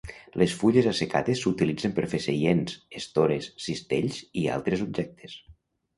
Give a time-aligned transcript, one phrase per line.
[0.41, 5.37] Les fulles assecades s'utilitzen per fer seients, estores, cistells i altres objectes.